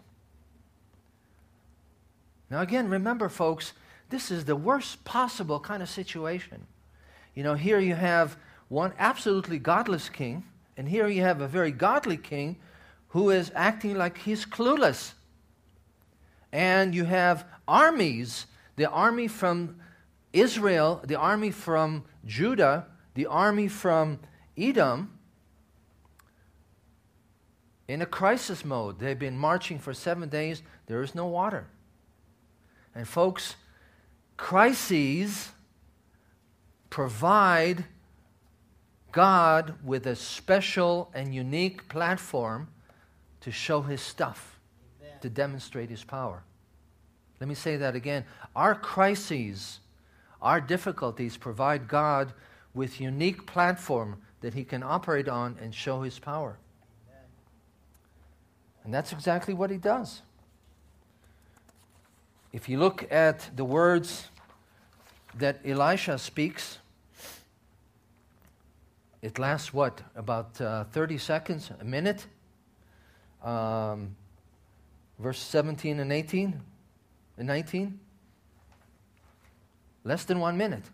[2.51, 3.73] Now, again, remember, folks,
[4.11, 6.67] this is the worst possible kind of situation.
[7.35, 8.37] You know, here you have
[8.69, 10.45] one absolutely godless king,
[10.77, 12.57] and here you have a very godly king
[13.09, 15.15] who is acting like he's clueless.
[16.53, 19.81] And you have armies the army from
[20.33, 24.21] Israel, the army from Judah, the army from
[24.57, 25.18] Edom
[27.89, 29.01] in a crisis mode.
[29.01, 31.67] They've been marching for seven days, there is no water.
[32.95, 33.57] And folks,
[34.37, 35.51] crises
[36.91, 37.85] provide
[39.11, 42.69] God with a special and unique platform
[43.41, 44.61] to show his stuff,
[45.01, 45.15] Amen.
[45.23, 46.43] to demonstrate his power.
[47.41, 48.25] Let me say that again.
[48.55, 49.81] Our crises,
[50.43, 52.33] our difficulties provide God
[52.75, 56.59] with unique platform that he can operate on and show his power.
[58.89, 60.23] And that's exactly what he does.
[62.55, 64.29] If you look at the words
[65.35, 66.79] that Elisha speaks,
[69.21, 70.01] it lasts what?
[70.17, 72.27] About uh, 30 seconds, a minute?
[73.45, 74.17] Um,
[75.19, 76.59] verse 17 and 18
[77.37, 78.01] and 19?
[80.03, 80.85] Less than one minute.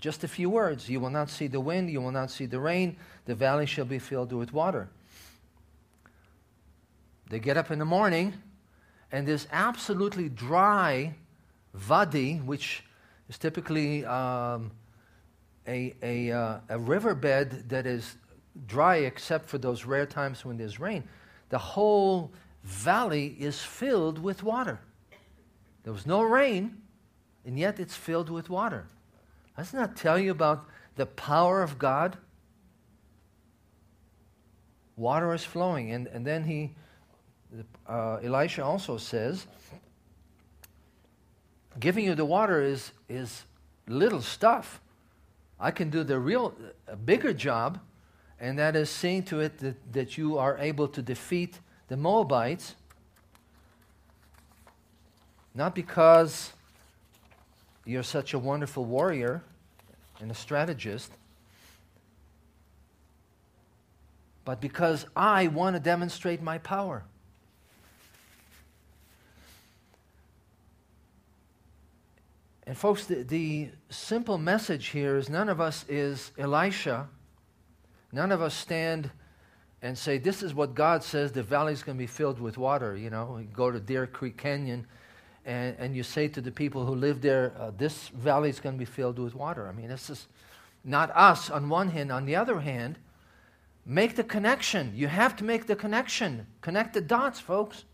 [0.00, 0.88] Just a few words.
[0.88, 2.96] You will not see the wind, you will not see the rain,
[3.26, 4.88] the valley shall be filled with water.
[7.30, 8.34] They get up in the morning
[9.12, 11.14] and this absolutely dry
[11.74, 12.84] vadi, which
[13.28, 14.70] is typically um,
[15.66, 18.16] a, a, uh, a riverbed that is
[18.66, 21.04] dry except for those rare times when there's rain,
[21.50, 22.32] the whole
[22.64, 24.80] valley is filled with water.
[25.84, 26.82] There was no rain,
[27.46, 28.86] and yet it's filled with water.
[29.56, 30.66] Doesn't that tell you about
[30.96, 32.16] the power of God?
[34.96, 36.74] Water is flowing, and, and then he
[37.86, 39.46] uh, Elisha also says,
[41.80, 43.44] giving you the water is, is
[43.86, 44.80] little stuff.
[45.60, 46.54] I can do the real,
[47.04, 47.80] bigger job,
[48.40, 52.74] and that is seeing to it that, that you are able to defeat the Moabites,
[55.54, 56.52] not because
[57.84, 59.42] you're such a wonderful warrior
[60.20, 61.10] and a strategist,
[64.44, 67.04] but because I want to demonstrate my power.
[72.68, 77.08] And, folks, the, the, simple message here is none of us is Elisha.
[78.12, 79.10] None of us stand
[79.80, 82.94] and say, This is what God says the valley's going to be filled with water.
[82.94, 84.86] You know, you go to Deer Creek Canyon
[85.46, 88.74] and, and you say to the people who live there, uh, This valley is going
[88.74, 89.66] to be filled with water.
[89.66, 90.26] I mean, this is
[90.84, 92.12] not us on one hand.
[92.12, 92.98] On the other hand,
[93.86, 94.92] make the connection.
[94.94, 96.46] You have to make the connection.
[96.60, 97.86] Connect the dots, folks.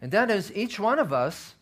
[0.00, 1.55] And that is each one of us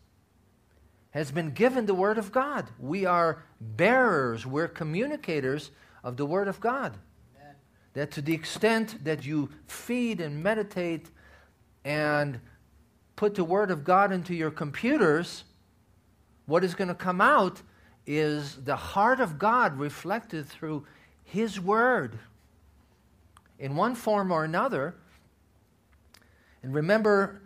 [1.15, 2.67] has been given the Word of God.
[2.77, 5.71] We are bearers, we're communicators
[6.03, 6.99] of the Word of God.
[7.37, 7.55] Amen.
[7.93, 11.09] That to the extent that you feed and meditate
[11.85, 12.41] and
[13.15, 15.45] put the Word of God into your computers,
[16.47, 17.63] what is going to come out
[18.07, 20.85] is the heart of God reflected through
[21.23, 22.19] His Word
[23.61, 24.97] in one form or another.
[26.65, 27.41] And remember,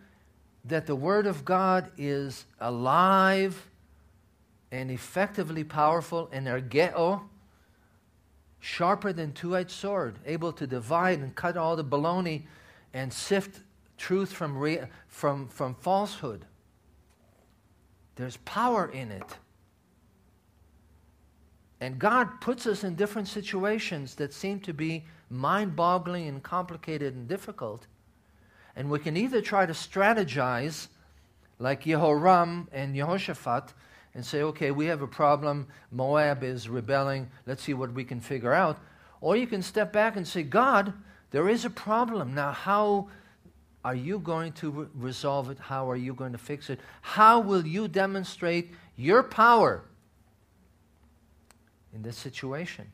[0.65, 3.67] that the Word of God is alive
[4.71, 7.21] and effectively powerful, energeo,
[8.59, 12.43] sharper than two-edged sword, able to divide and cut all the baloney
[12.93, 13.61] and sift
[13.97, 16.45] truth from, rea- from, from falsehood.
[18.15, 19.37] There's power in it.
[21.81, 27.15] And God puts us in different situations that seem to be mind boggling and complicated
[27.15, 27.87] and difficult.
[28.75, 30.87] And we can either try to strategize
[31.59, 33.73] like Jehoram and Jehoshaphat
[34.13, 35.67] and say, okay, we have a problem.
[35.91, 37.29] Moab is rebelling.
[37.45, 38.79] Let's see what we can figure out.
[39.21, 40.93] Or you can step back and say, God,
[41.31, 42.33] there is a problem.
[42.33, 43.09] Now, how
[43.83, 45.59] are you going to re- resolve it?
[45.59, 46.79] How are you going to fix it?
[47.01, 49.83] How will you demonstrate your power
[51.93, 52.91] in this situation?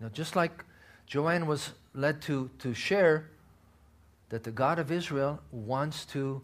[0.00, 0.64] Now, just like
[1.06, 3.30] Joanne was led to, to share
[4.28, 6.42] that the God of Israel wants to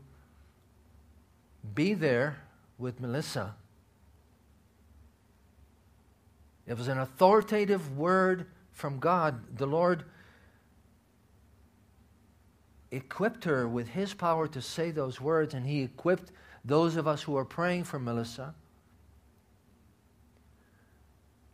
[1.75, 2.39] be there
[2.79, 3.55] with Melissa.
[6.67, 9.57] It was an authoritative word from God.
[9.57, 10.05] The Lord
[12.91, 16.31] equipped her with His power to say those words, and He equipped
[16.65, 18.55] those of us who are praying for Melissa.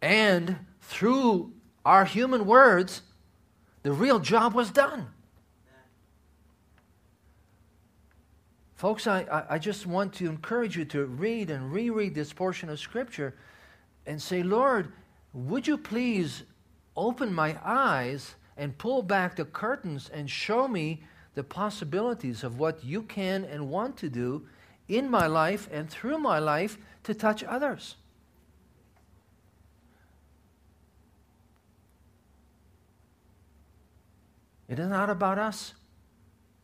[0.02, 1.52] And through
[1.84, 3.02] our human words,
[3.82, 5.08] the real job was done.
[8.78, 12.78] Folks, I, I just want to encourage you to read and reread this portion of
[12.78, 13.34] Scripture
[14.06, 14.92] and say, Lord,
[15.32, 16.44] would you please
[16.96, 21.02] open my eyes and pull back the curtains and show me
[21.34, 24.46] the possibilities of what you can and want to do
[24.86, 27.96] in my life and through my life to touch others?
[34.68, 35.74] It is not about us.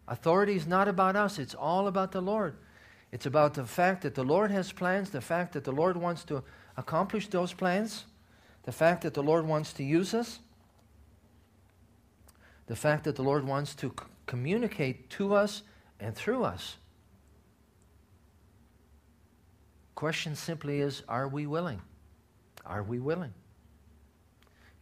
[0.06, 2.56] Authority is not about us, it's all about the Lord.
[3.10, 6.24] It's about the fact that the Lord has plans, the fact that the Lord wants
[6.24, 6.42] to
[6.76, 8.04] accomplish those plans,
[8.64, 10.40] the fact that the Lord wants to use us,
[12.66, 15.62] the fact that the Lord wants to c- communicate to us
[16.00, 16.76] and through us.
[19.94, 21.80] Question simply is are we willing?
[22.66, 23.32] Are we willing?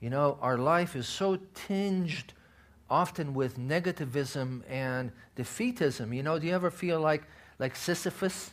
[0.01, 2.33] You know, our life is so tinged
[2.93, 6.15] often with negativism and defeatism.
[6.15, 7.23] You know, do you ever feel like,
[7.59, 8.51] like Sisyphus?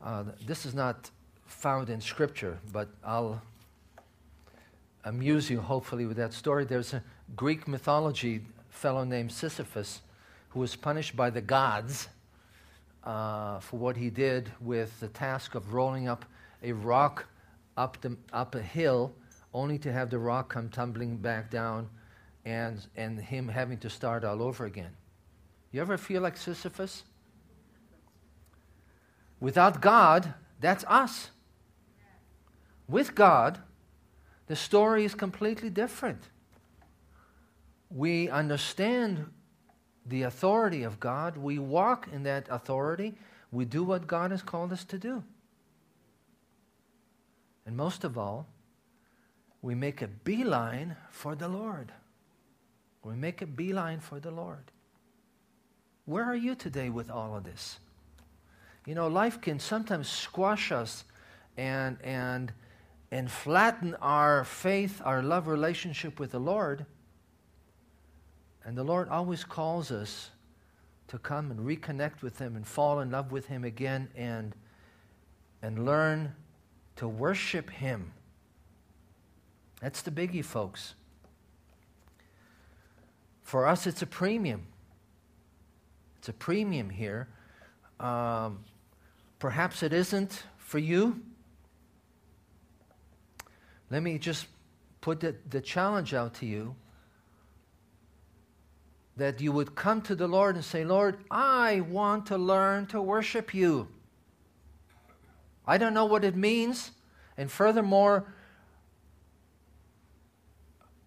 [0.00, 1.10] Uh, this is not
[1.44, 3.42] found in Scripture, but I'll
[5.02, 6.64] amuse you hopefully with that story.
[6.64, 7.02] There's a
[7.34, 10.00] Greek mythology fellow named Sisyphus
[10.50, 12.06] who was punished by the gods
[13.02, 16.24] uh, for what he did with the task of rolling up
[16.62, 17.26] a rock
[17.76, 19.12] up, the, up a hill
[19.52, 21.88] only to have the rock come tumbling back down
[22.44, 24.90] and, and him having to start all over again.
[25.72, 27.04] You ever feel like Sisyphus?
[29.40, 31.30] Without God, that's us.
[32.88, 33.58] With God,
[34.46, 36.28] the story is completely different.
[37.90, 39.26] We understand
[40.06, 43.14] the authority of God, we walk in that authority,
[43.50, 45.22] we do what God has called us to do.
[47.66, 48.46] And most of all,
[49.62, 51.92] we make a beeline for the Lord.
[53.04, 54.72] We make a beeline for the Lord.
[56.06, 57.78] Where are you today with all of this?
[58.86, 61.04] You know, life can sometimes squash us
[61.56, 62.52] and, and,
[63.10, 66.84] and flatten our faith, our love relationship with the Lord.
[68.64, 70.30] And the Lord always calls us
[71.08, 74.54] to come and reconnect with Him and fall in love with Him again and,
[75.62, 76.34] and learn
[76.96, 78.12] to worship Him.
[79.80, 80.94] That's the biggie, folks.
[83.44, 84.66] For us, it's a premium.
[86.18, 87.28] It's a premium here.
[88.00, 88.64] Um,
[89.38, 91.20] perhaps it isn't for you.
[93.90, 94.46] Let me just
[95.00, 96.74] put the, the challenge out to you
[99.16, 103.00] that you would come to the Lord and say, Lord, I want to learn to
[103.00, 103.86] worship you.
[105.66, 106.90] I don't know what it means.
[107.36, 108.33] And furthermore,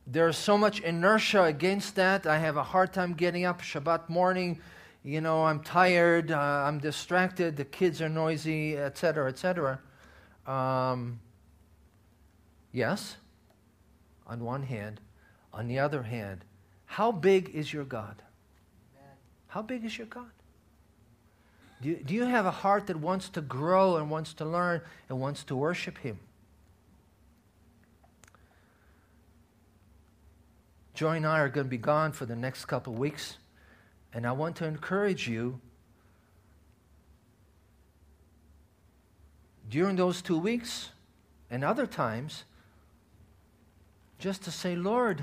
[0.10, 2.26] there's so much inertia against that.
[2.26, 4.62] I have a hard time getting up Shabbat morning.
[5.04, 9.80] You know, I'm tired, uh, I'm distracted, the kids are noisy, etc., etc.
[10.46, 11.20] Um,
[12.72, 13.18] yes,
[14.26, 15.02] on one hand.
[15.54, 16.44] On the other hand,
[16.86, 18.22] how big is your God?
[19.48, 20.30] How big is your God?
[21.82, 25.20] Do do you have a heart that wants to grow and wants to learn and
[25.20, 26.20] wants to worship Him?
[30.98, 33.38] Joy and I are going to be gone for the next couple weeks,
[34.14, 35.62] and I want to encourage you
[39.70, 40.90] during those two weeks
[41.52, 42.46] and other times
[44.18, 45.22] just to say, Lord,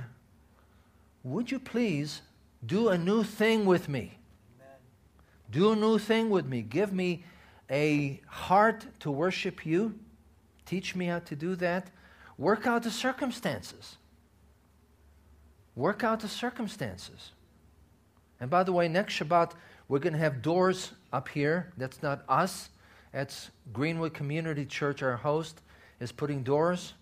[1.25, 2.23] would you please
[2.65, 4.19] do a new thing with me?
[4.61, 4.79] Amen.
[5.51, 6.63] Do a new thing with me.
[6.63, 7.25] Give me
[7.69, 9.99] a heart to worship you.
[10.67, 11.91] Teach me how to do that.
[12.39, 13.97] Work out the circumstances.
[15.77, 17.33] Work out the circumstances.
[18.41, 19.53] And by the way, next Shabbat,
[19.89, 21.73] we're going to have doors up here.
[21.77, 22.71] That's not us.
[23.13, 25.61] That's Greenwood Community Church, our host,
[26.01, 26.95] is putting doors.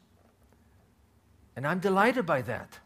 [1.56, 2.78] And I'm delighted by that.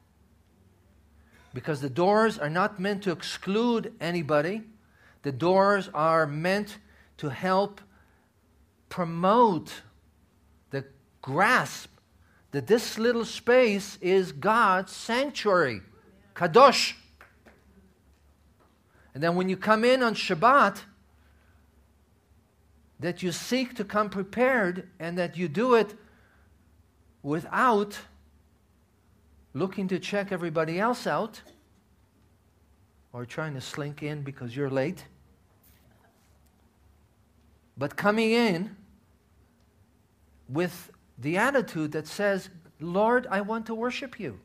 [1.54, 4.62] Because the doors are not meant to exclude anybody,
[5.22, 6.78] the doors are meant
[7.16, 7.80] to help
[8.88, 9.72] promote
[10.70, 10.84] the
[11.22, 11.95] grasp
[12.52, 15.82] that this little space is God's sanctuary,
[16.34, 16.94] Kadosh.
[19.14, 20.78] And then when you come in on Shabbat,
[23.00, 25.94] that you seek to come prepared and that you do it
[27.22, 27.98] without
[29.52, 31.42] looking to check everybody else out
[33.12, 35.04] or trying to slink in because you're late.
[37.78, 38.76] But coming in
[40.48, 42.48] with the attitude that says,
[42.80, 44.38] Lord, I want to worship you.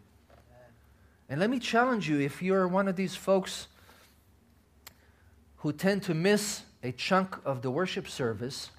[1.29, 3.67] And let me challenge you if you're one of these folks
[5.57, 8.71] who tend to miss a chunk of the worship service,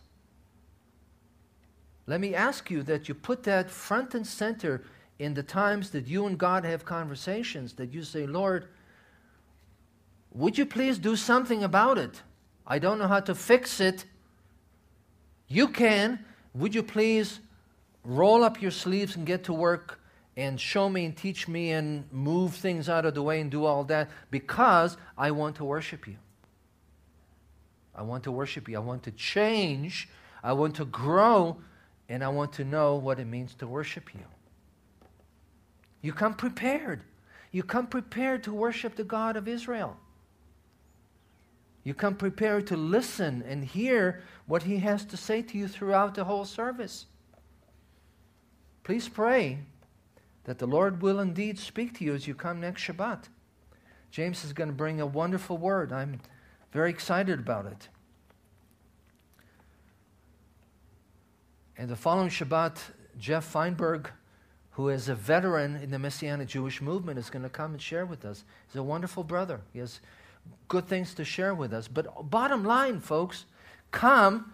[2.06, 4.82] let me ask you that you put that front and center
[5.18, 8.68] in the times that you and God have conversations, that you say, Lord,
[10.32, 12.22] would you please do something about it?
[12.66, 14.04] I don't know how to fix it.
[15.46, 16.24] You can.
[16.54, 17.40] Would you please
[18.04, 20.00] roll up your sleeves and get to work
[20.36, 23.64] and show me and teach me and move things out of the way and do
[23.64, 26.16] all that because I want to worship you.
[27.94, 28.76] I want to worship you.
[28.76, 30.08] I want to change.
[30.42, 31.58] I want to grow.
[32.08, 34.20] And I want to know what it means to worship you.
[36.00, 37.02] You come prepared.
[37.52, 39.96] You come prepared to worship the God of Israel.
[41.84, 46.14] You come prepared to listen and hear what He has to say to you throughout
[46.14, 47.06] the whole service.
[48.84, 49.58] Please pray
[50.44, 53.24] that the Lord will indeed speak to you as you come next Shabbat.
[54.10, 55.92] James is going to bring a wonderful word.
[55.92, 56.20] I'm
[56.72, 57.88] very excited about it.
[61.78, 62.78] And the following Shabbat,
[63.18, 64.10] Jeff Feinberg,
[64.72, 68.06] who is a veteran in the Messianic Jewish movement, is going to come and share
[68.06, 68.44] with us.
[68.66, 69.60] He's a wonderful brother.
[69.72, 70.00] He has
[70.68, 71.88] good things to share with us.
[71.88, 73.44] But bottom line, folks,
[73.90, 74.52] come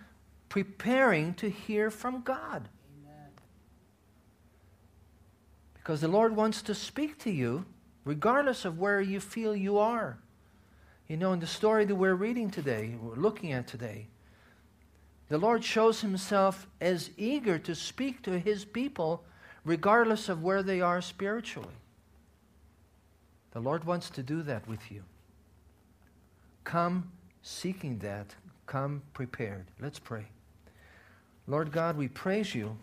[0.49, 2.69] preparing to hear from God.
[3.01, 3.31] Amen.
[5.89, 7.65] Because the Lord wants to speak to you
[8.05, 10.19] regardless of where you feel you are.
[11.09, 14.09] You know, in the story that we're reading today, we're looking at today,
[15.31, 19.25] the Lord shows himself as eager to speak to his people
[19.65, 21.79] regardless of where they are spiritually.
[23.53, 25.05] The Lord wants to do that with you.
[26.65, 27.11] Come
[27.41, 28.35] seeking that,
[28.67, 29.65] come prepared.
[29.81, 30.27] Let's pray.
[31.47, 32.77] Lord God, we praise you.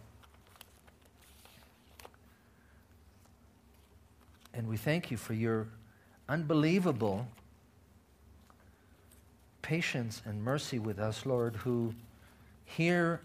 [4.56, 5.68] And we thank you for your
[6.30, 7.28] unbelievable
[9.62, 11.94] patience and mercy with us, Lord, who
[12.64, 13.20] hear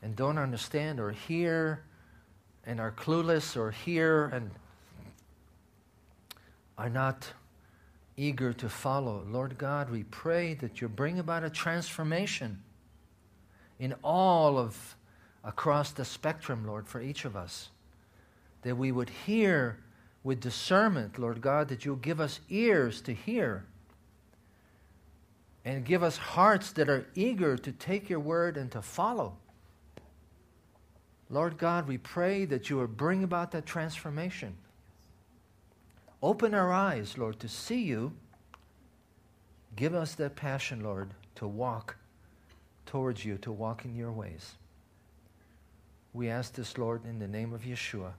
[0.00, 1.82] and don't understand, or hear
[2.66, 4.50] and are clueless, or hear and
[6.78, 7.26] are not
[8.16, 9.26] eager to follow.
[9.28, 12.62] Lord God, we pray that you bring about a transformation
[13.80, 14.96] in all of
[15.42, 17.70] across the spectrum, Lord, for each of us.
[18.62, 19.78] That we would hear
[20.24, 23.66] with discernment, Lord God, that you'll give us ears to hear
[25.64, 29.36] and give us hearts that are eager to take your word and to follow.
[31.30, 34.56] Lord God, we pray that you will bring about that transformation.
[36.22, 38.12] Open our eyes, Lord, to see you.
[39.76, 41.96] Give us that passion, Lord, to walk
[42.86, 44.54] towards you, to walk in your ways.
[46.12, 48.12] We ask this, Lord, in the name of Yeshua.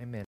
[0.00, 0.24] Amen.